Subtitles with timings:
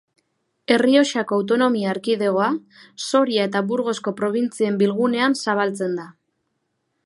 [0.75, 2.47] Errioxako Autonomia Erkidegoa,
[3.09, 6.11] Soria eta Burgosko probintzien bilgunean zabaltzen da.